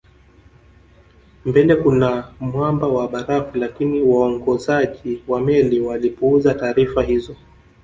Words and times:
Mbele 1.45 1.75
kuna 1.75 2.33
mwamba 2.39 2.87
wa 2.87 3.07
barafu 3.07 3.57
lakini 3.57 4.01
waongozaji 4.01 5.23
wa 5.27 5.41
meli 5.41 5.79
walipuuza 5.79 6.53
taarifa 6.53 7.03
hizo 7.03 7.35